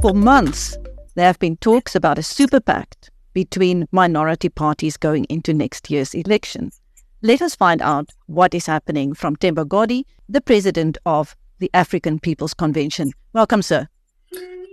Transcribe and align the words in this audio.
For 0.00 0.14
months, 0.14 0.76
there 1.14 1.26
have 1.26 1.38
been 1.38 1.56
talks 1.58 1.94
about 1.94 2.18
a 2.18 2.22
super 2.22 2.60
pact 2.60 3.10
between 3.34 3.86
minority 3.92 4.48
parties 4.48 4.96
going 4.96 5.24
into 5.24 5.54
next 5.54 5.90
year's 5.90 6.14
elections. 6.14 6.80
Let 7.22 7.40
us 7.40 7.54
find 7.54 7.80
out 7.80 8.10
what 8.26 8.52
is 8.52 8.66
happening 8.66 9.14
from 9.14 9.36
Themba 9.36 9.68
Godi, 9.68 10.06
the 10.28 10.40
president 10.40 10.98
of 11.06 11.36
the 11.60 11.70
African 11.72 12.18
People's 12.18 12.54
Convention. 12.54 13.12
Welcome, 13.32 13.62
sir. 13.62 13.88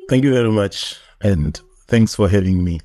Thank 0.10 0.24
you 0.24 0.34
very 0.34 0.52
much, 0.52 0.98
and 1.22 1.60
thanks 1.88 2.16
for 2.16 2.28
having 2.28 2.64
me. 2.64 2.80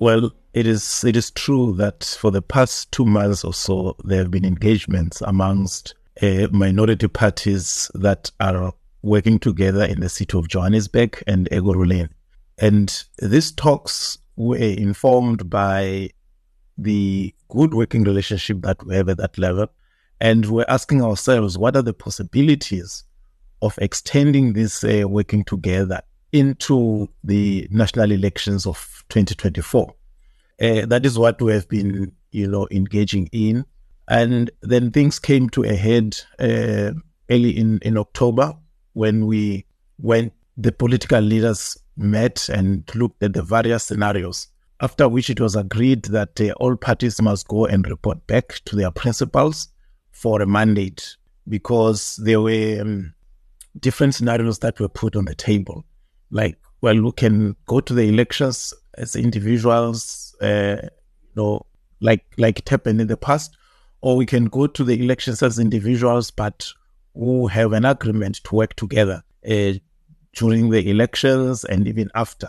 Well, 0.00 0.32
it 0.52 0.66
is 0.66 1.04
it 1.04 1.16
is 1.16 1.30
true 1.30 1.74
that 1.76 2.02
for 2.18 2.32
the 2.32 2.42
past 2.42 2.90
two 2.90 3.04
months 3.04 3.44
or 3.44 3.54
so, 3.54 3.94
there 4.02 4.18
have 4.18 4.32
been 4.32 4.44
engagements 4.44 5.20
amongst 5.20 5.94
uh, 6.20 6.48
minority 6.50 7.06
parties 7.06 7.90
that 7.94 8.32
are 8.40 8.72
working 9.02 9.38
together 9.38 9.84
in 9.84 10.00
the 10.00 10.08
city 10.08 10.36
of 10.36 10.48
Johannesburg 10.48 11.22
and 11.26 11.48
Ekurhuleni. 11.50 12.08
And 12.58 13.04
these 13.18 13.52
talks 13.52 14.18
were 14.36 14.56
informed 14.56 15.48
by 15.48 16.10
the 16.76 17.34
good 17.48 17.74
working 17.74 18.04
relationship 18.04 18.62
that 18.62 18.84
we 18.84 18.94
have 18.94 19.08
at 19.08 19.18
that 19.18 19.38
level. 19.38 19.66
And 20.20 20.46
we're 20.46 20.66
asking 20.68 21.02
ourselves, 21.02 21.56
what 21.56 21.76
are 21.76 21.82
the 21.82 21.94
possibilities 21.94 23.04
of 23.62 23.78
extending 23.78 24.52
this 24.52 24.84
uh, 24.84 25.04
working 25.06 25.44
together 25.44 26.02
into 26.32 27.08
the 27.24 27.66
national 27.70 28.12
elections 28.12 28.66
of 28.66 29.04
2024? 29.08 29.94
Uh, 30.60 30.86
that 30.86 31.06
is 31.06 31.18
what 31.18 31.40
we 31.40 31.52
have 31.52 31.68
been, 31.68 32.12
you 32.32 32.46
know, 32.46 32.68
engaging 32.70 33.28
in. 33.32 33.64
And 34.08 34.50
then 34.60 34.90
things 34.90 35.18
came 35.18 35.48
to 35.50 35.64
a 35.64 35.74
head 35.74 36.18
uh, 36.38 36.92
early 37.30 37.56
in, 37.56 37.78
in 37.78 37.96
October 37.96 38.54
when 39.00 39.26
we 39.26 39.64
when 39.96 40.30
the 40.58 40.70
political 40.70 41.20
leaders 41.20 41.78
met 41.96 42.50
and 42.50 42.84
looked 42.94 43.22
at 43.22 43.32
the 43.32 43.42
various 43.42 43.84
scenarios. 43.84 44.48
After 44.82 45.08
which 45.08 45.30
it 45.30 45.40
was 45.40 45.56
agreed 45.56 46.04
that 46.16 46.38
uh, 46.38 46.52
all 46.60 46.76
parties 46.76 47.20
must 47.22 47.48
go 47.48 47.64
and 47.64 47.88
report 47.88 48.26
back 48.26 48.60
to 48.66 48.76
their 48.76 48.90
principals 48.90 49.68
for 50.10 50.42
a 50.42 50.46
mandate 50.46 51.16
because 51.48 52.16
there 52.16 52.42
were 52.42 52.78
um, 52.80 53.14
different 53.78 54.14
scenarios 54.14 54.58
that 54.58 54.78
were 54.78 54.88
put 54.88 55.16
on 55.16 55.24
the 55.24 55.34
table. 55.34 55.84
Like, 56.30 56.58
well, 56.82 57.00
we 57.00 57.12
can 57.12 57.56
go 57.66 57.80
to 57.80 57.94
the 57.94 58.06
elections 58.08 58.74
as 58.98 59.16
individuals, 59.16 60.36
uh, 60.42 60.76
you 60.82 61.36
know, 61.36 61.66
like 62.00 62.24
like 62.36 62.58
it 62.58 62.68
happened 62.68 63.00
in 63.00 63.06
the 63.06 63.16
past, 63.16 63.56
or 64.02 64.16
we 64.16 64.26
can 64.26 64.46
go 64.46 64.66
to 64.66 64.84
the 64.84 65.02
elections 65.02 65.42
as 65.42 65.58
individuals, 65.58 66.30
but 66.30 66.70
who 67.14 67.46
have 67.48 67.72
an 67.72 67.84
agreement 67.84 68.36
to 68.44 68.54
work 68.54 68.74
together 68.76 69.22
uh, 69.48 69.72
during 70.34 70.70
the 70.70 70.90
elections 70.90 71.64
and 71.64 71.86
even 71.86 72.10
after. 72.14 72.48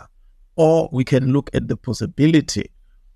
Or 0.56 0.88
we 0.92 1.04
can 1.04 1.32
look 1.32 1.50
at 1.54 1.68
the 1.68 1.76
possibility 1.76 2.70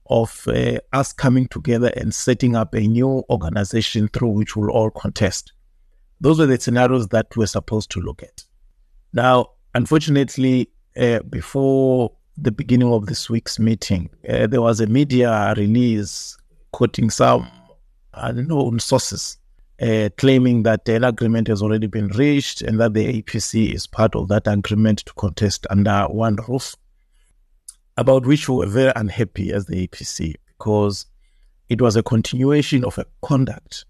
of 0.09 0.47
uh, 0.49 0.79
us 0.93 1.13
coming 1.13 1.47
together 1.49 1.93
and 1.97 2.15
setting 2.15 2.57
up 2.57 2.75
a 2.75 2.81
new 2.81 3.25
organization 3.29 4.09
through 4.09 4.29
which 4.29 4.57
we'll 4.57 4.71
all 4.71 4.91
contest. 4.91 5.53
Those 6.21 6.39
were 6.39 6.47
the 6.47 6.59
scenarios 6.59 7.09
that 7.09 7.37
we're 7.37 7.47
supposed 7.47 7.91
to 7.93 8.01
look 8.01 8.23
at. 8.23 8.45
Now, 9.13 9.51
unfortunately, 9.75 10.71
uh, 10.97 11.21
before 11.21 12.13
the 12.39 12.53
beginning 12.53 12.93
of 12.93 13.07
this 13.07 13.29
week's 13.29 13.59
meeting, 13.59 14.11
uh, 14.29 14.47
there 14.47 14.63
was 14.63 14.81
a 14.81 14.87
media 14.87 15.55
release 15.57 16.37
quoting 16.73 17.11
some 17.11 17.51
unknown 18.15 18.79
sources 18.79 19.39
uh, 19.81 20.09
claiming 20.17 20.63
that 20.63 20.89
an 20.89 21.05
agreement 21.05 21.49
has 21.49 21.63
already 21.63 21.87
been 21.87 22.09
reached 22.09 22.63
and 22.63 22.81
that 22.81 22.95
the 22.95 23.23
APC 23.23 23.75
is 23.75 23.87
part 23.87 24.15
of 24.15 24.29
that 24.29 24.47
agreement 24.47 25.01
to 25.01 25.13
contest 25.15 25.67
under 25.71 26.05
one 26.05 26.37
roof, 26.49 26.75
about 27.97 28.27
which 28.27 28.49
we 28.49 28.57
were 28.57 28.67
very 28.67 28.93
unhappy 28.97 29.53
as 29.53 29.67
the 29.67 29.87
APC 29.87 30.35
because 30.47 31.07
it 31.69 31.81
was 31.81 31.97
a 31.97 32.03
continuation 32.03 32.85
of 32.85 32.97
a 32.99 33.07
conduct 33.23 33.85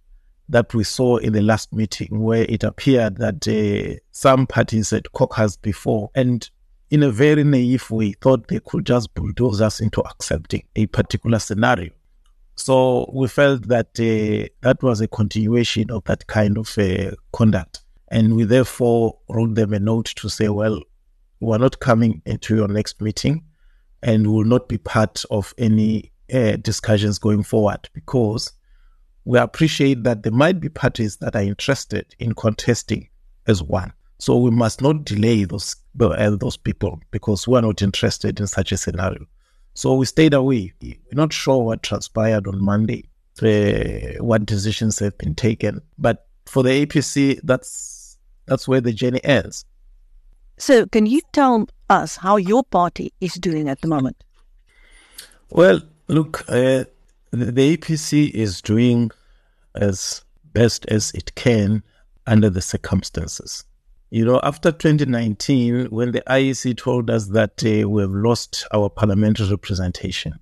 that 0.49 0.73
we 0.75 0.85
saw 0.85 1.17
in 1.17 1.33
the 1.33 1.43
last 1.43 1.73
meeting 1.73 2.21
where 2.21 2.45
it 2.49 2.63
appeared 2.63 3.17
that 3.17 3.47
uh, 3.49 3.99
some 4.13 4.47
parties 4.47 4.91
had 4.91 5.05
caucused 5.13 5.61
before 5.63 6.11
and 6.15 6.51
in 6.91 7.03
a 7.03 7.11
very 7.11 7.43
naive 7.43 7.91
way 7.91 8.13
thought 8.13 8.47
they 8.49 8.61
could 8.61 8.87
just 8.87 9.13
bulldoze 9.15 9.61
us 9.61 9.81
into 9.81 10.01
accepting 10.03 10.63
a 10.77 10.87
particular 10.87 11.39
scenario 11.39 11.91
so 12.57 13.11
we 13.13 13.29
felt 13.29 13.69
that 13.69 13.89
uh, 14.01 14.49
that 14.63 14.83
was 14.83 15.01
a 15.01 15.09
continuation 15.09 15.91
of 15.91 16.05
that 16.05 16.27
kind 16.27 16.57
of 16.57 16.77
uh, 16.79 17.13
conduct. 17.33 17.83
And 18.09 18.35
we 18.35 18.45
therefore 18.45 19.19
wrote 19.29 19.55
them 19.55 19.75
a 19.75 19.79
note 19.79 20.07
to 20.17 20.29
say, 20.29 20.49
well, 20.49 20.81
we're 21.41 21.59
not 21.59 21.81
coming 21.81 22.23
into 22.25 22.57
your 22.57 22.69
next 22.69 23.01
meeting 23.01 23.45
and 24.03 24.33
will 24.33 24.45
not 24.45 24.69
be 24.69 24.79
part 24.79 25.23
of 25.31 25.53
any 25.59 26.13
uh, 26.33 26.57
discussions 26.57 27.19
going 27.19 27.43
forward 27.43 27.89
because 27.93 28.53
we 29.25 29.39
appreciate 29.39 30.05
that 30.05 30.23
there 30.23 30.33
might 30.33 30.61
be 30.61 30.69
parties 30.69 31.17
that 31.19 31.37
are 31.37 31.43
interested 31.43 32.15
in 32.19 32.35
contesting 32.35 33.09
as 33.47 33.63
one. 33.63 33.93
So 34.19 34.39
we 34.39 34.51
must 34.51 34.81
not 34.81 35.05
delay 35.05 35.45
those 35.45 35.77
uh, 36.01 36.31
those 36.31 36.57
people 36.57 37.01
because 37.11 37.47
we 37.47 37.59
are 37.59 37.63
not 37.63 37.83
interested 37.83 38.41
in 38.41 38.47
such 38.47 38.73
a 38.73 38.77
scenario. 38.77 39.27
So 39.77 39.95
we 39.95 40.07
stayed 40.07 40.33
away. 40.33 40.73
We're 40.81 40.97
not 41.13 41.35
sure 41.35 41.63
what 41.63 41.83
transpired 41.83 42.47
on 42.47 42.65
Monday, 42.65 43.11
uh, 43.43 44.25
what 44.25 44.47
decisions 44.47 44.99
have 45.01 45.19
been 45.19 45.35
taken. 45.35 45.83
But 45.99 46.27
for 46.47 46.63
the 46.63 46.87
APC, 46.87 47.41
that's 47.45 48.17
that's 48.47 48.67
where 48.67 48.81
the 48.81 48.95
journey 48.95 49.23
ends. 49.23 49.67
So, 50.57 50.87
can 50.87 51.05
you 51.05 51.21
tell 51.33 51.69
us 51.91 52.17
how 52.17 52.37
your 52.37 52.65
party 52.65 53.13
is 53.21 53.35
doing 53.35 53.69
at 53.69 53.83
the 53.83 53.89
moment? 53.89 54.25
Well, 55.51 55.83
look, 56.09 56.41
uh, 56.49 56.85
the 57.31 57.77
APC 57.77 58.31
is 58.31 58.63
doing 58.63 59.11
as 59.75 60.25
best 60.55 60.87
as 60.87 61.11
it 61.13 61.35
can 61.35 61.83
under 62.27 62.49
the 62.49 62.63
circumstances. 62.63 63.63
You 64.11 64.25
know, 64.25 64.41
after 64.45 64.71
2019, 64.71 65.87
when 65.87 66.13
the 66.13 66.23
IEC 66.29 66.77
told 66.77 67.11
us 67.11 67.27
that 67.29 67.65
uh, 67.65 67.89
we 67.89 68.03
have 68.03 68.13
lost 68.13 68.65
our 68.73 68.89
parliamentary 68.89 69.51
representation, 69.51 70.39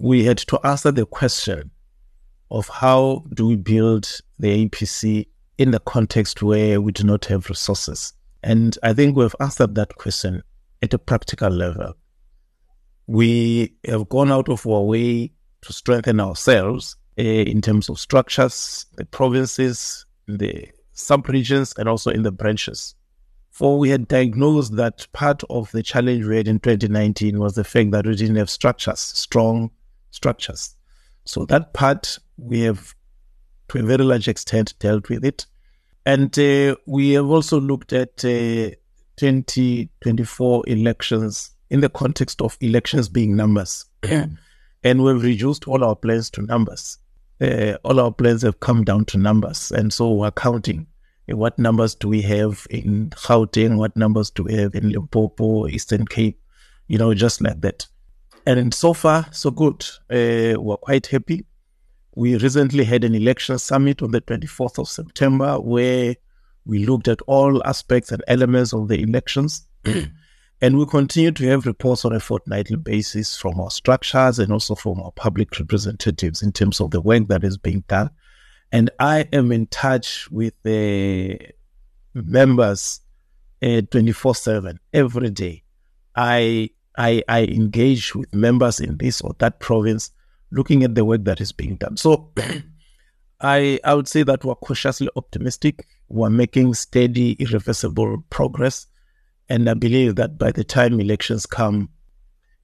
we 0.00 0.24
had 0.24 0.38
to 0.38 0.58
answer 0.66 0.90
the 0.90 1.06
question 1.06 1.70
of 2.50 2.68
how 2.68 3.24
do 3.32 3.46
we 3.46 3.56
build 3.56 4.20
the 4.40 4.66
APC 4.66 5.28
in 5.58 5.70
the 5.70 5.78
context 5.78 6.42
where 6.42 6.80
we 6.80 6.90
do 6.90 7.04
not 7.04 7.24
have 7.26 7.48
resources. 7.48 8.12
And 8.42 8.76
I 8.82 8.92
think 8.92 9.16
we've 9.16 9.34
answered 9.38 9.76
that 9.76 9.94
question 9.94 10.42
at 10.82 10.92
a 10.92 10.98
practical 10.98 11.50
level. 11.50 11.94
We 13.06 13.74
have 13.86 14.08
gone 14.08 14.32
out 14.32 14.48
of 14.48 14.66
our 14.66 14.82
way 14.82 15.30
to 15.62 15.72
strengthen 15.72 16.18
ourselves 16.18 16.96
uh, 17.16 17.22
in 17.22 17.60
terms 17.60 17.88
of 17.88 18.00
structures, 18.00 18.86
the 18.96 19.04
provinces, 19.04 20.04
the 20.26 20.68
sub-regions, 20.92 21.74
and 21.78 21.88
also 21.88 22.10
in 22.10 22.24
the 22.24 22.32
branches. 22.32 22.96
For 23.54 23.78
we 23.78 23.90
had 23.90 24.08
diagnosed 24.08 24.74
that 24.74 25.06
part 25.12 25.44
of 25.48 25.70
the 25.70 25.80
challenge 25.80 26.26
we 26.26 26.38
had 26.38 26.48
in 26.48 26.58
2019 26.58 27.38
was 27.38 27.54
the 27.54 27.62
fact 27.62 27.92
that 27.92 28.04
we 28.04 28.16
didn't 28.16 28.34
have 28.34 28.50
structures, 28.50 28.98
strong 28.98 29.70
structures. 30.10 30.74
So 31.24 31.44
that 31.44 31.72
part 31.72 32.18
we 32.36 32.62
have, 32.62 32.96
to 33.68 33.78
a 33.78 33.82
very 33.84 34.02
large 34.02 34.26
extent, 34.26 34.74
dealt 34.80 35.08
with 35.08 35.24
it. 35.24 35.46
And 36.04 36.36
uh, 36.36 36.74
we 36.86 37.12
have 37.12 37.30
also 37.30 37.60
looked 37.60 37.92
at 37.92 38.24
uh, 38.24 38.74
2024 39.18 40.64
elections 40.66 41.52
in 41.70 41.80
the 41.80 41.88
context 41.88 42.42
of 42.42 42.58
elections 42.60 43.08
being 43.08 43.36
numbers. 43.36 43.84
and 44.02 44.36
we've 44.82 45.22
reduced 45.22 45.68
all 45.68 45.84
our 45.84 45.94
plans 45.94 46.28
to 46.30 46.42
numbers. 46.42 46.98
Uh, 47.40 47.74
all 47.84 48.00
our 48.00 48.10
plans 48.10 48.42
have 48.42 48.58
come 48.58 48.82
down 48.82 49.04
to 49.04 49.16
numbers. 49.16 49.70
And 49.70 49.92
so 49.92 50.12
we're 50.12 50.32
counting 50.32 50.88
what 51.28 51.58
numbers 51.58 51.94
do 51.94 52.08
we 52.08 52.22
have 52.22 52.66
in 52.70 53.10
Gauteng? 53.10 53.76
What 53.76 53.96
numbers 53.96 54.30
do 54.30 54.44
we 54.44 54.54
have 54.54 54.74
in 54.74 54.90
Limpopo, 54.90 55.66
Eastern 55.68 56.06
Cape? 56.06 56.38
You 56.86 56.98
know, 56.98 57.14
just 57.14 57.40
like 57.40 57.60
that. 57.62 57.86
And 58.46 58.74
so 58.74 58.92
far, 58.92 59.26
so 59.32 59.50
good. 59.50 59.84
Uh, 60.10 60.60
we're 60.60 60.76
quite 60.76 61.06
happy. 61.06 61.46
We 62.14 62.36
recently 62.36 62.84
had 62.84 63.04
an 63.04 63.14
election 63.14 63.58
summit 63.58 64.02
on 64.02 64.10
the 64.10 64.20
24th 64.20 64.78
of 64.78 64.88
September 64.88 65.58
where 65.58 66.14
we 66.66 66.84
looked 66.84 67.08
at 67.08 67.22
all 67.22 67.64
aspects 67.64 68.12
and 68.12 68.22
elements 68.28 68.74
of 68.74 68.88
the 68.88 69.00
elections. 69.00 69.66
and 70.60 70.78
we 70.78 70.86
continue 70.86 71.32
to 71.32 71.46
have 71.48 71.66
reports 71.66 72.04
on 72.04 72.12
a 72.12 72.20
fortnightly 72.20 72.76
basis 72.76 73.36
from 73.36 73.58
our 73.58 73.70
structures 73.70 74.38
and 74.38 74.52
also 74.52 74.74
from 74.74 75.00
our 75.00 75.12
public 75.12 75.58
representatives 75.58 76.42
in 76.42 76.52
terms 76.52 76.80
of 76.80 76.90
the 76.90 77.00
work 77.00 77.26
that 77.28 77.44
is 77.44 77.56
being 77.56 77.82
done 77.88 78.10
and 78.72 78.90
I 78.98 79.28
am 79.32 79.52
in 79.52 79.66
touch 79.66 80.30
with 80.30 80.54
the 80.62 81.38
members 82.14 83.00
uh, 83.62 83.82
24 83.90 84.34
7 84.34 84.78
every 84.92 85.30
day. 85.30 85.62
I, 86.16 86.70
I, 86.96 87.22
I 87.28 87.44
engage 87.44 88.14
with 88.14 88.32
members 88.34 88.80
in 88.80 88.96
this 88.98 89.20
or 89.20 89.34
that 89.38 89.60
province 89.60 90.10
looking 90.50 90.84
at 90.84 90.94
the 90.94 91.04
work 91.04 91.24
that 91.24 91.40
is 91.40 91.52
being 91.52 91.76
done. 91.76 91.96
So 91.96 92.30
I, 93.40 93.78
I 93.84 93.94
would 93.94 94.08
say 94.08 94.22
that 94.22 94.44
we're 94.44 94.54
cautiously 94.54 95.08
optimistic. 95.16 95.86
We're 96.08 96.30
making 96.30 96.74
steady, 96.74 97.32
irreversible 97.32 98.24
progress. 98.30 98.86
And 99.48 99.68
I 99.68 99.74
believe 99.74 100.16
that 100.16 100.38
by 100.38 100.52
the 100.52 100.64
time 100.64 101.00
elections 101.00 101.44
come, 101.44 101.90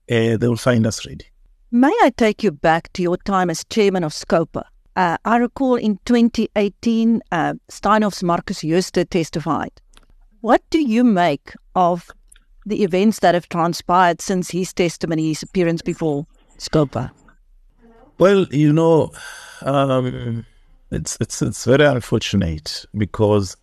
uh, 0.09 0.37
they 0.37 0.47
will 0.47 0.55
find 0.55 0.87
us 0.87 1.05
ready. 1.05 1.25
May 1.71 1.93
I 2.01 2.11
take 2.15 2.43
you 2.43 2.51
back 2.51 2.91
to 2.93 3.01
your 3.01 3.17
time 3.17 3.49
as 3.49 3.63
chairman 3.65 4.03
of 4.03 4.13
Scopa? 4.13 4.63
Uh, 4.95 5.17
I 5.23 5.37
recall 5.37 5.75
in 5.75 5.99
2018, 6.05 7.21
uh, 7.31 7.53
Steinhoff's 7.69 8.23
Markus 8.23 8.61
Jooste 8.61 9.09
testified. 9.09 9.71
What 10.41 10.61
do 10.69 10.81
you 10.81 11.03
make 11.03 11.53
of 11.75 12.09
the 12.65 12.83
events 12.83 13.19
that 13.19 13.33
have 13.33 13.47
transpired 13.47 14.21
since 14.21 14.51
his 14.51 14.73
testimony, 14.73 15.29
his 15.29 15.43
appearance 15.43 15.81
before 15.81 16.25
Scopa? 16.57 17.11
Well, 18.17 18.45
you 18.51 18.73
know, 18.73 19.11
um, 19.61 20.45
it's 20.91 21.17
it's 21.21 21.41
it's 21.41 21.65
very 21.65 21.85
unfortunate 21.85 22.85
because 22.95 23.55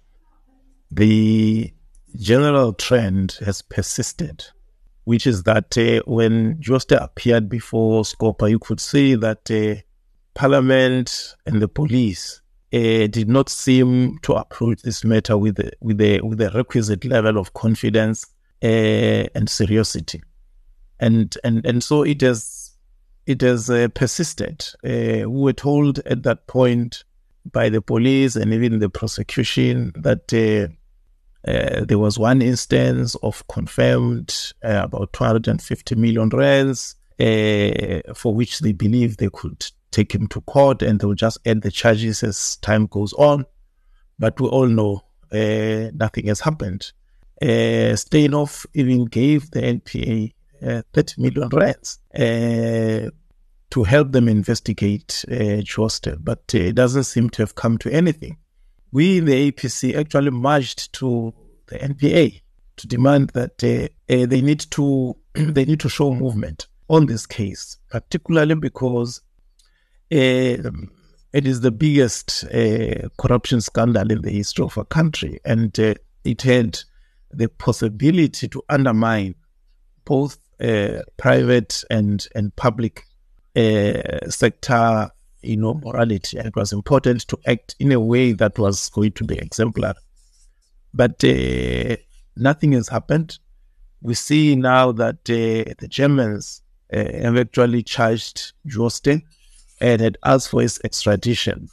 the 0.91 1.73
general 2.17 2.73
trend 2.73 3.39
has 3.45 3.63
persisted, 3.63 4.45
which 5.05 5.27
is 5.27 5.43
that 5.45 5.77
uh, 5.77 6.03
when 6.11 6.61
Jooste 6.61 6.93
appeared 6.93 7.49
before 7.49 8.03
Scopa, 8.03 8.49
you 8.51 8.59
could 8.59 8.81
see 8.81 9.15
that 9.17 9.51
uh, 9.51 9.81
Parliament 10.39 11.35
and 11.47 11.61
the 11.61 11.67
police 11.67 12.41
uh, 12.73 13.09
did 13.09 13.29
not 13.29 13.49
seem 13.49 14.21
to 14.21 14.35
approach 14.35 14.83
this 14.83 15.03
matter 15.03 15.37
with 15.37 15.57
the, 15.57 15.73
with 15.81 15.99
the 15.99 16.21
with 16.21 16.39
the 16.39 16.49
requisite 16.51 17.05
level 17.05 17.39
of 17.39 17.55
confidence 17.55 18.25
uh, 18.63 19.27
and 19.35 19.51
seriousness, 19.51 20.23
and 21.01 21.37
and 21.43 21.67
and 21.67 21.83
so 21.83 22.05
it 22.05 22.21
has 22.21 22.71
it 23.27 23.41
has 23.41 23.69
uh, 23.69 23.89
persisted. 23.89 24.65
We 24.85 25.27
were 25.27 25.53
told 25.53 25.99
at 26.07 26.23
that 26.23 26.47
point 26.47 27.03
by 27.51 27.69
the 27.69 27.83
police 27.83 28.37
and 28.37 28.55
even 28.55 28.79
the 28.79 28.91
prosecution 28.91 29.93
that 29.97 30.29
there 30.29 31.99
was 31.99 32.17
one 32.17 32.43
instance 32.43 33.17
of 33.25 33.45
confirmed 33.49 34.53
about 34.63 35.13
250 35.15 35.97
million 35.97 36.29
rands 36.29 36.95
for 38.15 38.33
which 38.33 38.61
they 38.61 38.71
believe 38.71 39.17
they 39.17 39.31
could 39.31 39.69
take 39.91 40.15
him 40.15 40.27
to 40.29 40.41
court 40.43 40.83
and 40.83 41.01
they'll 41.01 41.15
just 41.15 41.39
add 41.47 41.63
the 41.63 41.71
charges 41.71 42.23
as 42.23 42.57
time 42.57 42.87
goes 42.87 43.13
on. 43.15 43.45
But 44.19 44.41
we 44.41 44.49
all 44.49 44.67
know 44.67 45.05
uh, 45.33 45.91
nothing 45.95 46.27
has 46.27 46.41
happened. 46.41 46.93
Uh, 47.41 47.97
even 48.75 49.05
gave 49.05 49.51
the 49.53 49.61
NPA 49.61 50.33
uh, 50.67 50.83
30 50.93 51.23
million 51.23 51.49
rands 51.51 52.01
to 53.71 53.83
help 53.85 54.13
them 54.13 54.29
investigate 54.29 55.25
uh, 55.31 55.61
Jooste, 55.63 56.17
but 56.25 56.43
it 56.53 56.75
doesn't 56.75 57.05
seem 57.05 57.31
to 57.31 57.43
have 57.43 57.55
come 57.55 57.79
to 57.79 57.93
anything 57.93 58.39
we 58.93 59.19
in 59.19 59.25
the 59.27 59.53
APC 59.53 59.95
actually 59.95 60.31
marched 60.31 60.93
to 60.95 61.35
the 61.67 61.79
NPA 61.79 62.41
to 62.77 62.87
demand 62.87 63.31
that 63.31 63.63
uh, 63.63 63.89
uh, 64.13 64.27
they 64.27 64.41
need 64.41 64.61
to 64.71 65.17
they 65.35 65.65
need 65.65 65.81
to 65.81 65.89
show 65.89 66.13
movement 66.13 66.69
on 66.89 67.07
this 67.07 67.27
case, 67.27 67.77
particularly 67.91 68.55
because 68.55 69.21
uh, 69.21 69.23
it 70.11 71.47
is 71.47 71.61
the 71.61 71.71
biggest 71.71 72.45
uh, 72.45 73.09
corruption 73.19 73.61
scandal 73.61 74.11
in 74.11 74.23
the 74.23 74.31
history 74.31 74.65
of 74.65 74.77
a 74.77 74.85
country, 74.85 75.41
and 75.45 75.79
uh, 75.79 75.95
it 76.25 76.43
had 76.43 76.79
the 77.31 77.49
possibility 77.49 78.49
to 78.49 78.63
undermine 78.69 79.35
both 80.05 80.39
uh, 80.61 81.03
private 81.17 81.85
and 81.91 82.27
and 82.35 82.55
public 82.57 83.05
sector 84.29 85.11
you 85.43 85.57
know, 85.57 85.75
morality. 85.75 86.39
And 86.39 86.47
it 86.47 86.57
was 86.57 86.73
important 86.73 87.27
to 87.29 87.39
act 87.47 87.77
in 87.79 87.93
a 87.93 88.01
way 88.01 88.33
that 88.33 88.59
was 88.59 88.89
going 88.91 89.13
to 89.13 89.25
be 89.25 89.39
exemplary. 89.39 89.95
But 90.93 91.23
uh, 91.25 91.97
nothing 92.37 92.73
has 92.73 92.89
happened. 92.89 93.39
We 94.01 94.15
see 94.15 94.57
now 94.57 94.93
that 94.93 95.19
uh, 95.29 95.75
the 95.79 95.89
Germans 95.89 96.63
uh, 96.93 96.99
have 96.99 97.37
actually 97.37 97.83
charged 97.83 98.53
Jooste 98.67 99.23
and 99.81 100.01
had 100.01 100.19
asked 100.25 100.51
for 100.51 100.63
his 100.63 100.81
extradition. 100.85 101.69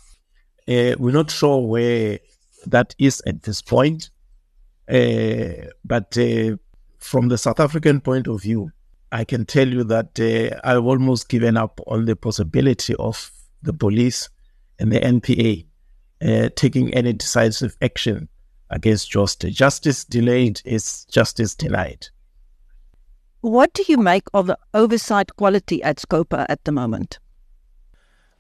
Uh, 0.68 0.96
we're 0.98 1.12
not 1.12 1.32
sure 1.32 1.60
where 1.60 2.20
that 2.66 2.96
is 2.98 3.22
at 3.28 3.44
this 3.44 3.62
point. 3.62 4.10
Uh, 4.90 5.70
but 5.84 6.18
uh, 6.18 6.56
from 7.00 7.28
the 7.30 7.38
South 7.38 7.60
African 7.60 8.02
point 8.02 8.28
of 8.28 8.42
view, 8.42 8.72
I 9.12 9.24
can 9.24 9.46
tell 9.46 9.68
you 9.68 9.84
that 9.86 10.20
I've 10.64 10.86
almost 10.86 11.30
given 11.30 11.58
up 11.58 11.80
on 11.88 12.06
the 12.06 12.16
possibility 12.16 12.96
of 12.96 13.32
the 13.62 13.74
police 13.74 14.30
and 14.80 14.92
the 14.92 15.00
NPA 15.00 15.66
uh, 16.22 16.50
taking 16.56 16.94
any 16.94 17.14
decisive 17.14 17.76
action 17.82 18.28
against 18.70 19.12
Jooste. 19.12 19.52
Justice 19.52 20.04
delayed 20.06 20.62
is 20.66 21.06
justice 21.06 21.56
denied. 21.56 22.08
What 23.42 23.74
do 23.74 23.84
you 23.88 23.98
make 23.98 24.24
of 24.34 24.48
the 24.48 24.58
oversight 24.74 25.36
quality 25.36 25.84
at 25.84 25.98
Scopa 25.98 26.46
at 26.50 26.64
the 26.64 26.72
moment? 26.72 27.20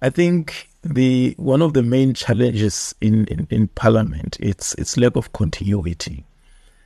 I 0.01 0.09
think 0.09 0.69
the 0.83 1.33
one 1.37 1.61
of 1.61 1.73
the 1.73 1.83
main 1.83 2.13
challenges 2.13 2.93
in, 3.01 3.25
in, 3.25 3.47
in 3.49 3.67
Parliament 3.69 4.37
it's 4.39 4.75
its 4.75 4.97
lack 4.97 5.15
of 5.15 5.33
continuity, 5.33 6.25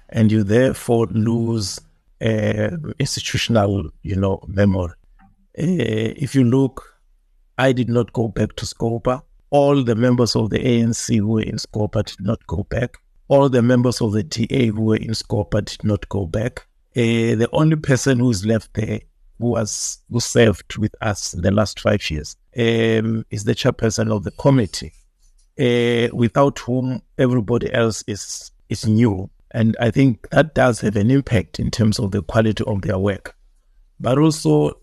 and 0.09 0.31
you 0.31 0.44
therefore 0.44 1.07
lose 1.07 1.79
uh, 2.21 2.69
institutional, 3.00 3.89
you 4.03 4.15
know, 4.15 4.41
memory. 4.47 4.94
Uh, 5.57 6.15
if 6.15 6.35
you 6.35 6.44
look 6.44 7.00
I 7.59 7.73
did 7.73 7.89
not 7.89 8.13
go 8.13 8.29
back 8.29 8.56
to 8.56 8.65
Scopa. 8.65 9.21
All 9.50 9.83
the 9.83 9.94
members 9.95 10.33
of 10.33 10.50
the 10.50 10.59
ANC 10.59 11.17
who 11.17 11.27
were 11.27 11.41
in 11.41 11.57
Scopa 11.57 12.05
did 12.05 12.25
not 12.25 12.47
go 12.47 12.63
back. 12.69 12.95
All 13.27 13.50
the 13.50 13.62
members 13.62 14.00
of 14.00 14.13
the 14.13 14.23
DA 14.23 14.67
who 14.67 14.81
were 14.81 14.95
in 14.95 15.09
Scopa 15.09 15.65
did 15.65 15.83
not 15.83 16.07
go 16.07 16.25
back. 16.25 16.65
Uh, 16.95 17.35
the 17.35 17.50
only 17.51 17.75
person 17.75 18.19
who 18.19 18.29
is 18.29 18.45
left 18.45 18.73
there 18.75 19.01
who 19.39 19.47
was 19.47 20.00
who 20.09 20.21
served 20.21 20.77
with 20.77 20.95
us 21.01 21.31
the 21.31 21.51
last 21.51 21.81
five 21.81 22.09
years 22.09 22.38
um, 22.57 23.25
is 23.30 23.44
the 23.44 23.56
chairperson 23.56 24.12
of 24.12 24.24
the 24.24 24.31
committee, 24.31 24.94
uh, 25.60 26.16
without 26.16 26.60
whom 26.60 27.01
everybody 27.18 27.72
else 27.74 28.04
is 28.07 28.51
is 28.69 28.86
new. 28.86 29.30
And 29.51 29.75
I 29.80 29.92
think 29.92 30.30
that 30.30 30.54
does 30.54 30.80
have 30.81 30.96
an 30.96 31.10
impact 31.10 31.60
in 31.60 31.72
terms 31.72 32.00
of 32.00 32.12
the 32.12 32.22
quality 32.22 32.63
of 32.66 32.81
their 32.81 33.00
work. 33.00 33.36
But 34.00 34.18
also 34.18 34.80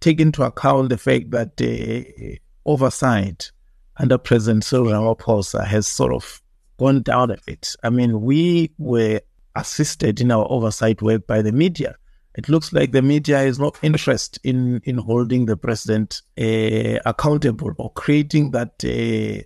take 0.00 0.20
into 0.20 0.42
account 0.42 0.90
the 0.90 0.98
fact 0.98 1.30
that 1.30 1.56
the 1.56 2.38
oversight 2.66 3.50
under 3.96 4.18
President 4.18 4.64
Cyril 4.64 4.86
Ramaphosa 4.86 5.66
has 5.66 5.86
sort 5.86 6.12
of 6.12 6.42
gone 6.78 7.02
down 7.02 7.30
a 7.30 7.36
bit. 7.46 7.76
I 7.82 7.90
mean, 7.90 8.22
we 8.22 8.70
were 8.78 9.20
assisted 9.54 10.20
in 10.20 10.30
our 10.30 10.46
oversight 10.50 11.02
work 11.02 11.26
by 11.26 11.42
the 11.42 11.52
media. 11.52 11.96
It 12.36 12.48
looks 12.48 12.72
like 12.72 12.92
the 12.92 13.02
media 13.02 13.42
is 13.42 13.58
not 13.58 13.76
interested 13.82 14.40
in, 14.44 14.80
in 14.84 14.98
holding 14.98 15.46
the 15.46 15.56
president 15.56 16.22
uh, 16.40 17.00
accountable 17.04 17.72
or 17.76 17.92
creating 17.92 18.52
that 18.52 18.84
uh, 18.84 19.42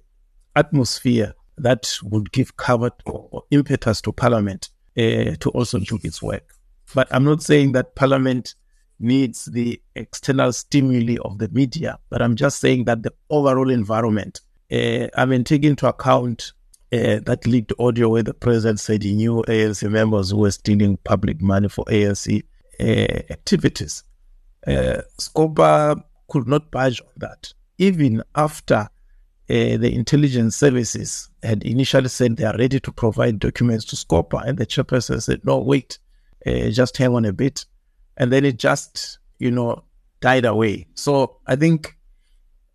atmosphere 0.59 1.35
that 1.57 1.97
would 2.03 2.31
give 2.33 2.57
cover 2.57 2.91
or 3.07 3.45
impetus 3.51 4.01
to 4.03 4.13
Parliament 4.13 4.69
uh, 4.99 5.37
to 5.41 5.51
also 5.55 5.79
do 5.79 5.99
its 6.03 6.23
work. 6.23 6.55
But 6.95 7.09
I'm 7.11 7.25
not 7.25 7.43
saying 7.43 7.73
that 7.73 7.95
Parliament 7.95 8.55
needs 9.01 9.47
the 9.47 9.81
external 9.97 10.53
stimuli 10.53 11.17
of 11.25 11.39
the 11.39 11.49
media, 11.49 11.99
but 12.11 12.21
I'm 12.21 12.37
just 12.37 12.61
saying 12.61 12.85
that 12.85 13.03
the 13.03 13.13
overall 13.31 13.71
environment, 13.71 14.41
uh, 14.71 15.09
I 15.17 15.25
mean, 15.25 15.45
taking 15.45 15.71
into 15.71 15.89
account 15.89 16.53
uh, 16.93 17.19
that 17.25 17.47
leaked 17.47 17.73
audio 17.79 18.11
where 18.11 18.23
the 18.23 18.35
president 18.35 18.79
said 18.79 19.03
he 19.03 19.15
knew 19.15 19.43
ANC 19.49 19.91
members 19.91 20.31
who 20.31 20.39
were 20.39 20.51
stealing 20.51 20.99
public 20.99 21.41
money 21.41 21.69
for 21.69 21.85
ANC 21.87 22.43
activities. 22.81 24.05
Uh, 24.67 25.03
Scopa 25.21 26.03
could 26.29 26.49
not 26.49 26.71
budge 26.71 27.01
on 27.01 27.13
that. 27.17 27.53
Even 27.79 28.23
after 28.35 28.75
uh, 28.75 28.89
the 29.49 29.93
intelligence 29.95 30.57
services 30.57 31.29
had 31.43 31.63
initially 31.65 32.09
said 32.09 32.37
they 32.37 32.45
are 32.45 32.57
ready 32.57 32.81
to 32.81 32.93
provide 32.93 33.39
documents 33.39 33.85
to 33.87 33.97
Scopa, 33.97 34.43
and 34.47 34.59
the 34.59 34.67
chairperson 34.67 35.23
said, 35.23 35.45
no, 35.45 35.59
wait, 35.59 35.99
uh, 36.47 36.71
just 36.71 36.97
hang 36.97 37.15
on 37.15 37.25
a 37.25 37.33
bit 37.33 37.67
and 38.17 38.33
then 38.33 38.45
it 38.45 38.59
just 38.59 39.19
you 39.39 39.51
know 39.51 39.85
died 40.21 40.45
away. 40.45 40.87
So 40.95 41.39
I 41.47 41.57
think 41.57 41.97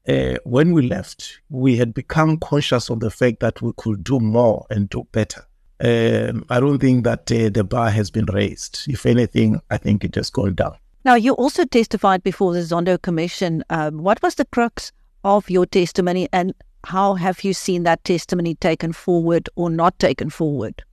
uh, 0.08 0.36
when 0.44 0.74
we 0.74 0.88
left, 0.88 1.40
we 1.50 1.78
had 1.78 1.94
become 1.94 2.38
conscious 2.38 2.90
of 2.90 3.00
the 3.00 3.12
fact 3.12 3.40
that 3.40 3.62
we 3.62 3.72
could 3.78 4.04
do 4.04 4.20
more 4.20 4.66
and 4.70 4.90
do 4.90 5.08
better. 5.12 5.46
Um, 5.82 6.46
I 6.50 6.60
don't 6.60 6.80
think 6.80 7.06
that 7.06 7.32
uh, 7.32 7.50
the 7.50 7.64
bar 7.64 7.90
has 7.90 8.12
been 8.12 8.26
raised. 8.26 8.84
If 8.88 9.06
anything, 9.06 9.62
I 9.70 9.78
think 9.78 10.04
it 10.04 10.16
has 10.16 10.30
gone 10.30 10.56
down. 10.56 10.76
Now, 11.06 11.16
you 11.16 11.34
also 11.34 11.64
testified 11.64 12.24
before 12.24 12.54
the 12.54 12.60
Zondo 12.60 13.02
Commission. 13.02 13.64
Um, 13.70 14.00
what 14.00 14.22
was 14.22 14.36
the 14.36 14.46
crux 14.46 14.92
of 15.24 15.50
your 15.50 15.66
testimony, 15.66 16.28
and 16.34 16.54
how 16.86 17.14
have 17.16 17.44
you 17.44 17.54
seen 17.54 17.84
that 17.84 18.04
testimony 18.04 18.56
taken 18.56 18.92
forward 18.92 19.50
or 19.56 19.70
not 19.70 19.98
taken 20.00 20.30
forward? 20.30 20.84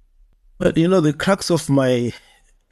Well, 0.59 0.73
you 0.77 0.89
know, 0.89 1.01
the 1.01 1.13
crux 1.13 1.51
of 1.51 1.69
my 1.69 2.13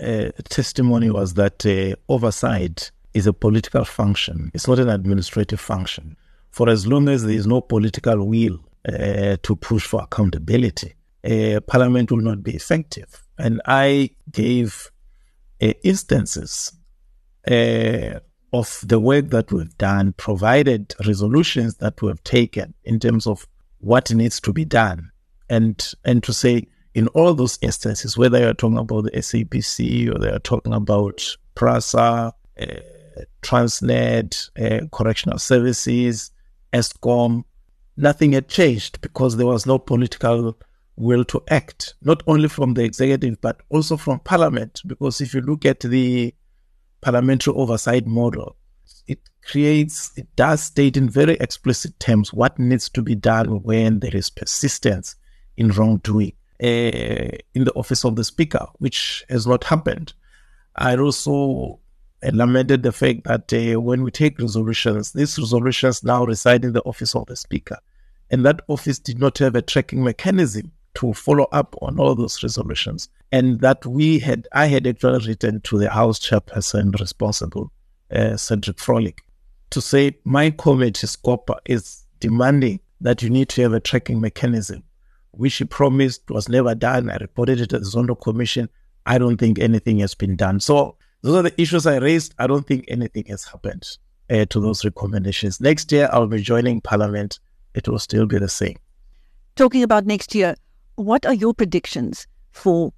uh, 0.00 0.30
testimony 0.48 1.10
was 1.10 1.34
that 1.34 1.66
uh, 1.66 1.96
oversight 2.08 2.92
is 3.12 3.26
a 3.26 3.32
political 3.32 3.84
function. 3.84 4.50
It's 4.54 4.68
not 4.68 4.78
an 4.78 4.88
administrative 4.88 5.60
function. 5.60 6.16
For 6.50 6.68
as 6.68 6.86
long 6.86 7.08
as 7.08 7.24
there 7.24 7.34
is 7.34 7.46
no 7.46 7.60
political 7.60 8.26
will 8.26 8.58
uh, 8.88 9.36
to 9.42 9.56
push 9.56 9.86
for 9.86 10.02
accountability, 10.02 10.94
uh, 11.24 11.60
Parliament 11.66 12.10
will 12.10 12.20
not 12.20 12.42
be 12.42 12.54
effective. 12.54 13.22
And 13.38 13.60
I 13.66 14.10
gave 14.30 14.90
uh, 15.62 15.72
instances 15.82 16.72
uh, 17.50 18.20
of 18.52 18.80
the 18.84 19.00
work 19.00 19.30
that 19.30 19.50
we've 19.50 19.76
done, 19.78 20.12
provided 20.12 20.94
resolutions 21.06 21.76
that 21.76 22.00
we've 22.00 22.22
taken 22.24 22.74
in 22.84 23.00
terms 23.00 23.26
of 23.26 23.46
what 23.78 24.12
needs 24.12 24.40
to 24.40 24.52
be 24.52 24.64
done, 24.64 25.10
and 25.50 25.92
and 26.04 26.22
to 26.22 26.32
say 26.32 26.66
in 26.94 27.08
all 27.08 27.34
those 27.34 27.58
instances, 27.60 28.16
whether 28.16 28.38
you're 28.38 28.54
talking 28.54 28.78
about 28.78 29.02
the 29.02 29.10
SABC 29.10 30.14
or 30.14 30.18
they're 30.18 30.38
talking 30.38 30.72
about 30.72 31.36
PRASA, 31.56 32.32
uh, 32.60 32.66
Transnet, 33.42 34.50
uh, 34.58 34.86
Correctional 34.92 35.38
Services, 35.38 36.30
Eskom, 36.72 37.44
nothing 37.96 38.32
had 38.32 38.48
changed 38.48 39.00
because 39.00 39.36
there 39.36 39.46
was 39.46 39.66
no 39.66 39.78
political 39.78 40.56
will 40.96 41.24
to 41.24 41.42
act, 41.48 41.94
not 42.02 42.22
only 42.26 42.48
from 42.48 42.74
the 42.74 42.84
executive, 42.84 43.40
but 43.40 43.60
also 43.68 43.96
from 43.96 44.20
parliament. 44.20 44.80
Because 44.86 45.20
if 45.20 45.34
you 45.34 45.40
look 45.40 45.64
at 45.64 45.80
the 45.80 46.34
parliamentary 47.00 47.54
oversight 47.54 48.06
model, 48.06 48.56
it 49.06 49.18
creates, 49.44 50.12
it 50.16 50.28
does 50.36 50.62
state 50.62 50.96
in 50.96 51.08
very 51.08 51.34
explicit 51.34 51.98
terms 52.00 52.32
what 52.32 52.58
needs 52.58 52.88
to 52.90 53.02
be 53.02 53.14
done 53.14 53.62
when 53.62 54.00
there 54.00 54.16
is 54.16 54.30
persistence 54.30 55.16
in 55.56 55.68
wrongdoing 55.70 56.32
uh, 56.62 57.36
in 57.54 57.64
the 57.64 57.72
office 57.74 58.04
of 58.04 58.16
the 58.16 58.24
speaker, 58.24 58.66
which 58.78 59.24
has 59.28 59.46
not 59.46 59.64
happened. 59.64 60.12
I 60.76 60.96
also 60.96 61.80
lamented 62.32 62.82
the 62.82 62.92
fact 62.92 63.24
that 63.24 63.52
uh, 63.52 63.80
when 63.80 64.02
we 64.02 64.10
take 64.10 64.38
resolutions, 64.38 65.12
these 65.12 65.38
resolutions 65.38 66.02
now 66.02 66.24
reside 66.24 66.64
in 66.64 66.72
the 66.72 66.82
office 66.82 67.14
of 67.14 67.26
the 67.26 67.36
speaker. 67.36 67.78
And 68.30 68.44
that 68.46 68.62
office 68.68 68.98
did 68.98 69.18
not 69.18 69.38
have 69.38 69.54
a 69.54 69.62
tracking 69.62 70.02
mechanism 70.02 70.72
to 70.94 71.12
follow 71.12 71.48
up 71.52 71.74
on 71.82 71.98
all 71.98 72.14
those 72.14 72.42
resolutions. 72.42 73.08
And 73.32 73.60
that 73.60 73.84
we 73.84 74.18
had, 74.18 74.46
I 74.52 74.66
had 74.66 74.86
actually 74.86 75.26
written 75.26 75.60
to 75.62 75.78
the 75.78 75.90
House 75.90 76.18
chairperson 76.20 76.98
responsible, 76.98 77.72
uh, 78.12 78.36
Cedric 78.36 78.76
Frolick, 78.76 79.18
to 79.70 79.80
say 79.80 80.16
my 80.24 80.50
committee, 80.50 81.06
SCOPA, 81.06 81.56
is 81.66 82.04
demanding 82.20 82.80
that 83.00 83.22
you 83.22 83.30
need 83.30 83.48
to 83.50 83.62
have 83.62 83.72
a 83.72 83.80
tracking 83.80 84.20
mechanism, 84.20 84.84
which 85.32 85.56
he 85.56 85.64
promised 85.64 86.30
was 86.30 86.48
never 86.48 86.74
done. 86.74 87.10
I 87.10 87.16
reported 87.16 87.60
it 87.60 87.70
to 87.70 87.80
the 87.80 87.84
Zondo 87.84 88.20
Commission. 88.20 88.68
I 89.04 89.18
don't 89.18 89.36
think 89.36 89.58
anything 89.58 89.98
has 89.98 90.14
been 90.14 90.36
done. 90.36 90.60
So 90.60 90.96
those 91.22 91.36
are 91.36 91.42
the 91.42 91.60
issues 91.60 91.86
I 91.86 91.98
raised. 91.98 92.34
I 92.38 92.46
don't 92.46 92.66
think 92.66 92.84
anything 92.88 93.24
has 93.28 93.44
happened 93.44 93.84
uh, 94.30 94.44
to 94.46 94.60
those 94.60 94.84
recommendations. 94.84 95.60
Next 95.60 95.90
year, 95.90 96.08
I'll 96.12 96.26
be 96.26 96.40
joining 96.40 96.80
Parliament. 96.80 97.40
It 97.74 97.88
will 97.88 97.98
still 97.98 98.26
be 98.26 98.38
the 98.38 98.48
same. 98.48 98.76
Talking 99.56 99.82
about 99.82 100.06
next 100.06 100.34
year, 100.34 100.54
what 100.96 101.26
are 101.26 101.34
your 101.34 101.54
predictions 101.54 102.26
for 102.52 102.92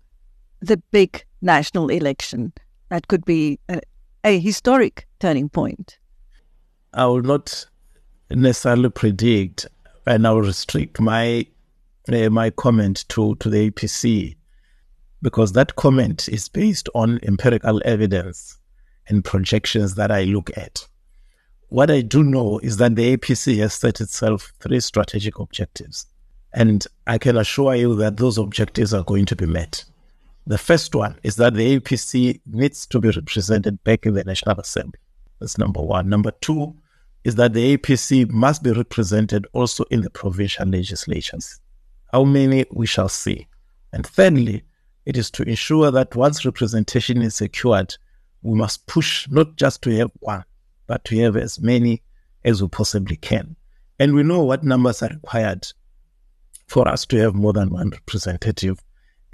the 0.61 0.76
big 0.91 1.25
national 1.41 1.88
election 1.88 2.53
that 2.88 3.09
could 3.09 3.25
be 3.25 3.59
a, 3.69 3.81
a 4.25 4.38
historic 4.38 5.07
turning 5.21 5.49
point? 5.49 5.99
I 6.93 7.07
will 7.07 7.23
not 7.23 7.67
necessarily 8.31 8.91
predict, 8.91 9.67
and 10.07 10.26
I 10.26 10.33
will 10.33 10.43
restrict 10.43 11.00
my 11.00 11.47
uh, 12.09 12.31
my 12.31 12.50
comment 12.50 13.05
to, 13.09 13.35
to 13.37 13.50
the 13.50 13.71
APC 13.71 14.37
because 15.23 15.53
that 15.53 15.76
comment 15.76 16.29
is 16.29 16.49
based 16.49 16.88
on 16.95 17.19
empirical 17.25 17.83
evidence 17.85 18.59
and 19.09 19.25
projections 19.25 19.97
that 19.97 20.12
I 20.12 20.25
look 20.25 20.57
at. 20.57 20.87
What 21.69 21.91
I 21.91 22.03
do 22.03 22.23
know 22.23 22.61
is 22.61 22.76
that 22.76 22.95
the 22.95 23.17
APC 23.17 23.59
has 23.59 23.75
set 23.75 24.00
itself 24.00 24.53
three 24.61 24.79
strategic 24.79 25.41
objectives. 25.41 26.07
And 26.53 26.87
I 27.07 27.19
can 27.19 27.37
assure 27.37 27.75
you 27.75 27.95
that 27.97 28.17
those 28.17 28.38
objectives 28.38 28.95
are 28.95 29.05
going 29.05 29.26
to 29.26 29.37
be 29.37 29.47
met. 29.47 29.85
The 30.47 30.59
first 30.59 30.95
one 30.95 31.19
is 31.23 31.37
that 31.37 31.55
the 31.55 31.79
APC 31.79 32.41
needs 32.47 32.87
to 32.87 33.00
be 33.00 33.11
represented 33.11 33.83
back 33.83 34.07
in 34.07 34.15
the 34.15 34.25
National 34.25 34.59
Assembly. 34.61 35.00
That's 35.41 35.59
number 35.59 35.83
one. 35.83 36.09
Number 36.09 36.31
two 36.41 36.75
is 37.25 37.35
that 37.35 37.53
the 37.53 37.76
APC 37.76 38.31
must 38.31 38.62
be 38.62 38.71
represented 38.71 39.47
also 39.53 39.85
in 39.91 40.03
the 40.03 40.11
provincial 40.11 40.67
legislatures. 40.67 41.61
How 42.12 42.23
many 42.23 42.65
we 42.71 42.87
shall 42.87 43.09
see. 43.09 43.49
And 43.93 44.07
thirdly, 44.07 44.62
it 45.05 45.17
is 45.17 45.31
to 45.33 45.43
ensure 45.43 45.91
that 45.91 46.15
once 46.15 46.45
representation 46.45 47.23
is 47.23 47.35
secured, 47.35 47.97
we 48.43 48.57
must 48.57 48.87
push 48.87 49.29
not 49.29 49.57
just 49.57 49.83
to 49.83 49.97
have 49.97 50.12
one, 50.21 50.45
but 50.87 51.05
to 51.07 51.19
have 51.19 51.37
as 51.37 51.61
many 51.61 52.03
as 52.45 52.62
we 52.62 52.69
possibly 52.69 53.17
can. 53.17 53.57
And 53.99 54.15
we 54.15 54.23
know 54.23 54.45
what 54.45 54.62
numbers 54.62 55.03
are 55.03 55.09
required 55.09 55.67
for 56.76 56.87
us 56.88 57.06
to 57.06 57.16
have 57.16 57.35
more 57.35 57.54
than 57.54 57.71
one 57.71 57.88
representative, 57.88 58.78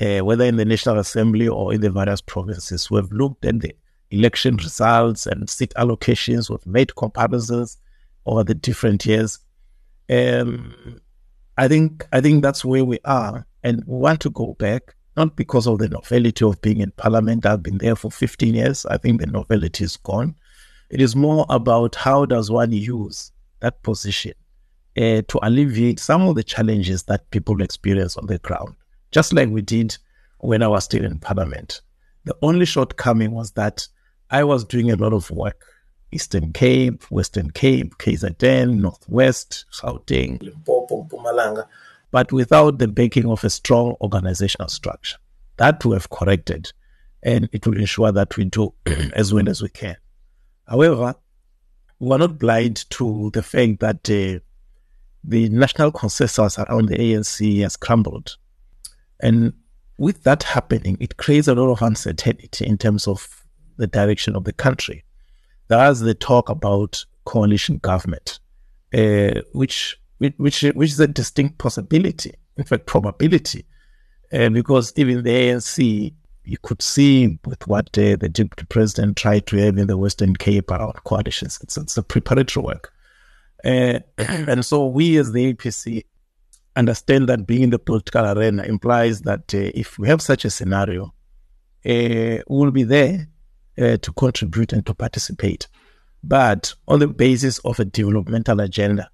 uh, 0.01 0.21
whether 0.21 0.45
in 0.45 0.55
the 0.55 0.65
National 0.65 1.01
Assembly 1.01 1.49
or 1.49 1.75
in 1.75 1.81
the 1.81 1.91
various 1.91 2.21
provinces. 2.21 2.89
We've 2.89 3.11
looked 3.11 3.45
at 3.45 3.59
the 3.59 3.75
election 4.13 4.55
results 4.59 5.27
and 5.27 5.51
seat 5.51 5.73
allocations. 5.77 6.49
We've 6.49 6.65
made 6.65 6.95
comparisons 6.95 7.79
over 8.27 8.45
the 8.45 8.55
different 8.55 9.05
years. 9.05 9.41
Um, 10.09 11.01
I 11.59 11.67
think 11.67 12.07
I 12.13 12.21
think 12.21 12.45
that's 12.45 12.65
where 12.65 12.85
we 12.85 13.01
are, 13.05 13.45
and 13.65 13.83
we 13.89 13.97
want 13.97 14.21
to 14.21 14.31
go 14.31 14.55
back 14.61 14.95
not 15.17 15.35
because 15.35 15.67
of 15.67 15.81
the 15.81 15.89
novelty 15.89 16.45
of 16.45 16.61
being 16.61 16.79
in 16.79 16.93
Parliament. 16.93 17.45
I've 17.45 17.65
been 17.65 17.79
there 17.79 17.97
for 17.97 18.13
15 18.13 18.55
years. 18.55 18.87
I 18.87 18.99
think 18.99 19.21
the 19.21 19.27
novelty 19.27 19.83
is 19.83 19.97
gone. 19.97 20.37
It 20.91 21.01
is 21.01 21.17
more 21.17 21.45
about 21.49 21.97
how 21.97 22.25
does 22.25 22.53
one 22.53 22.71
use 22.71 23.33
that 23.59 23.83
position 23.83 24.35
uh, 24.97 25.23
to 25.29 25.39
alleviate 25.43 25.99
some 25.99 26.23
of 26.23 26.35
the 26.35 26.43
challenges 26.43 27.05
that 27.05 27.31
people 27.31 27.63
experience 27.63 28.17
on 28.17 28.27
the 28.27 28.39
ground, 28.39 28.75
just 29.11 29.33
like 29.33 29.49
we 29.49 29.63
did 29.63 29.97
when 30.39 30.63
I 30.63 30.69
was 30.69 30.85
still 30.85 31.05
in 31.05 31.19
Parliament. 31.19 31.81
The 32.25 32.37
only 32.43 32.67
shortcoming 32.67 33.33
was 33.33 33.53
that 33.53 33.87
I 34.31 34.45
was 34.45 34.65
doing 34.65 34.91
a 34.91 34.97
lot 34.97 35.13
of 35.13 35.31
work 35.31 35.65
Eastern 36.13 36.53
Cape, 36.53 37.03
Western 37.11 37.51
Cape, 37.51 37.97
KZN, 37.97 38.81
Northwest, 38.81 39.65
Gauteng, 39.73 40.43
Limpopo, 40.43 41.05
Mpumalanga, 41.05 41.67
but 42.11 42.33
without 42.33 42.79
the 42.79 42.87
backing 42.87 43.27
of 43.27 43.43
a 43.45 43.51
strong 43.51 43.97
organizational 44.01 44.69
structure. 44.69 45.17
That 45.57 45.85
we 45.85 45.95
have 45.95 46.11
corrected, 46.11 46.73
and 47.23 47.49
it 47.53 47.67
will 47.67 47.79
ensure 47.79 48.13
that 48.13 48.37
we 48.37 48.45
do 48.45 48.75
as 49.15 49.33
well 49.33 49.49
as 49.49 49.63
we 49.63 49.71
can. 49.71 49.97
However, 50.69 51.15
we 51.99 52.13
are 52.13 52.19
not 52.19 52.39
blind 52.39 52.89
to 52.91 53.31
the 53.33 53.43
fact 53.43 53.81
that 53.81 54.11
uh, 54.11 54.41
the 55.25 55.49
national 55.51 55.93
consensus 55.93 56.59
around 56.59 56.89
the 56.89 56.97
ANC 56.97 57.61
has 57.63 57.77
crumbled. 57.77 58.37
And 59.21 59.53
with 59.99 60.25
that 60.25 60.43
happening, 60.43 60.97
it 61.01 61.17
creates 61.17 61.49
a 61.49 61.55
lot 61.55 61.71
of 61.71 61.83
uncertainty 61.83 62.67
in 62.67 62.77
terms 62.79 63.07
of 63.07 63.45
the 63.77 63.87
direction 63.87 64.35
of 64.35 64.45
the 64.45 64.53
country. 64.53 65.05
There's 65.69 66.01
the 66.01 66.15
talk 66.15 66.49
about 66.49 67.05
coalition 67.25 67.79
government, 67.79 68.41
uh, 68.93 69.41
which, 69.53 69.99
which, 70.19 70.63
which 70.63 70.91
is 70.91 71.01
a 71.01 71.07
distinct 71.07 71.59
possibility, 71.59 72.35
in 72.57 72.65
fact, 72.65 72.87
probability, 72.87 73.65
uh, 74.33 74.49
because 74.49 74.93
even 74.97 75.23
the 75.23 75.31
ANC, 75.31 76.13
you 76.45 76.59
could 76.63 76.83
see 76.83 77.39
with 77.45 77.67
what 77.69 77.87
uh, 77.97 78.17
the 78.17 78.29
deputy 78.29 78.65
president 78.69 79.17
tried 79.17 79.47
to 79.47 79.57
have 79.59 79.79
in 79.79 79.87
the 79.87 79.97
Western 79.97 80.35
Cape 80.35 80.71
around 80.71 80.95
coalitions. 81.05 81.61
It's, 81.63 81.77
it's 81.77 81.97
a 81.97 82.03
preparatory 82.03 82.65
work. 82.65 82.92
Uh, 83.65 84.01
and 84.19 84.65
so 84.65 84.87
we 84.87 85.17
as 85.17 85.33
the 85.33 85.53
APC 85.53 86.05
understand 86.75 87.29
that 87.29 87.47
being 87.47 87.63
in 87.63 87.71
the 87.71 87.79
political 87.79 88.27
arena 88.27 88.63
implies 88.65 89.23
that 89.23 89.55
uh, 89.55 89.71
if 89.75 89.99
we 89.99 90.09
have 90.09 90.23
such 90.23 90.45
a 90.45 90.51
scenario, 90.51 91.13
uh, 91.85 92.39
we'll 92.49 92.71
be 92.71 92.83
there 92.85 93.29
uh, 93.79 93.97
to 93.99 94.13
contribute 94.13 94.73
and 94.73 94.87
to 94.87 94.95
participate. 94.95 95.69
But 96.25 96.75
on 96.87 97.01
the 97.01 97.09
basis 97.09 97.59
of 97.61 97.81
a 97.81 97.85
developmental 97.85 98.61
agenda 98.61 99.11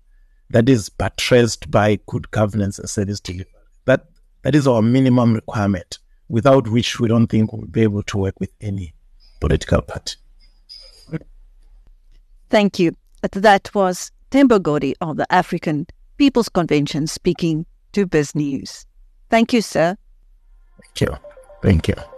that 0.50 0.68
is 0.68 0.88
buttressed 0.88 1.70
by 1.70 1.98
good 2.06 2.30
governance 2.30 2.78
and 2.78 2.88
service 2.88 3.20
delivery. 3.20 3.52
That, 3.84 4.06
that 4.42 4.54
is 4.54 4.66
our 4.66 4.82
minimum 4.82 5.34
requirement, 5.34 5.98
without 6.28 6.68
which 6.68 6.98
we 7.00 7.08
don't 7.08 7.26
think 7.26 7.52
we'll 7.52 7.66
be 7.66 7.82
able 7.82 8.02
to 8.04 8.18
work 8.18 8.38
with 8.40 8.50
any 8.60 8.94
political 9.40 9.82
party. 9.82 10.16
Thank 12.50 12.78
you. 12.78 12.96
That 13.32 13.70
was 13.74 14.10
Godi 14.30 14.94
of 15.00 15.16
the 15.16 15.26
African 15.32 15.86
People's 16.18 16.48
Convention 16.48 17.06
speaking 17.06 17.66
to 17.92 18.06
BizNews. 18.06 18.84
Thank 19.30 19.52
you, 19.52 19.62
sir. 19.62 19.96
Thank 20.82 21.00
you. 21.00 21.16
Thank 21.62 21.88
you. 21.88 22.17